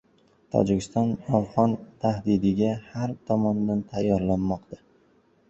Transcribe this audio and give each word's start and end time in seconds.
Tojikiston 0.53 1.11
afg‘on 1.39 1.75
tahdidiga 2.05 2.71
"har 2.95 3.15
tomondan" 3.29 3.85
tayyorlanmoqda 3.93 4.83